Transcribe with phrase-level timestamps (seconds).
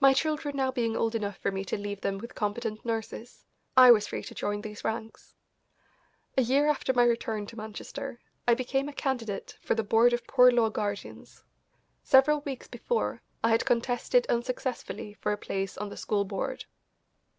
[0.00, 3.44] My children now being old enough for me to leave them with competent nurses,
[3.76, 5.34] I was free to join these ranks.
[6.38, 8.18] A year after my return to Manchester
[8.48, 11.44] I became a candidate for the Board of Poor Law Guardians.
[12.02, 16.64] Several weeks before, I had contested unsuccessfully for a place on the school board.